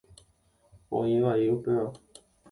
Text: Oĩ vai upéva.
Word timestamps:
Oĩ 0.99 1.17
vai 1.25 1.35
upéva. 1.57 1.85